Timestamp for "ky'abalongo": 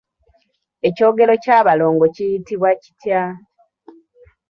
1.43-2.05